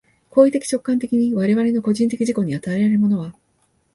[0.31, 3.35] 行為的直観的に我々の個人的自己に与えられるものは、